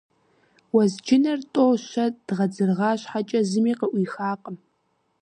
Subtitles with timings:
[0.73, 4.57] Уэзджынэр тӀэу-щэ дгъэдзыргъа щхьэкӀэ зыми къыӀуихакъым.